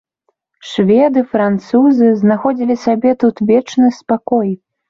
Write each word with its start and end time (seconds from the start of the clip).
Шведы, 0.69 1.23
французы 1.33 2.09
знаходзілі 2.23 2.81
сабе 2.87 3.15
тут 3.25 3.47
вечны 3.51 3.87
спакой. 4.03 4.49